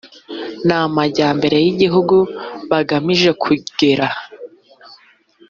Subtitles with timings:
[0.67, 2.17] n amajyambere y igihugu
[2.69, 4.07] bagamije kugera